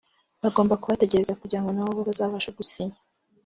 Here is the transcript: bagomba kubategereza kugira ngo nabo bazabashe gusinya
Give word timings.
bagomba 0.43 0.79
kubategereza 0.81 1.37
kugira 1.41 1.61
ngo 1.61 1.69
nabo 1.73 2.01
bazabashe 2.09 2.49
gusinya 2.57 2.97